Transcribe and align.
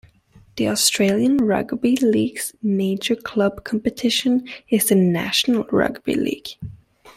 The 0.55 0.67
Australian 0.67 1.37
Rugby 1.37 1.95
League's 1.95 2.55
major 2.63 3.15
club 3.15 3.63
competition 3.63 4.47
is 4.67 4.89
the 4.89 4.95
National 4.95 5.65
Rugby 5.65 6.15
League. 6.15 6.47